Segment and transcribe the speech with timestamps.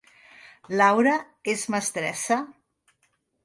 [0.79, 1.13] Laura
[1.55, 2.41] és mestressa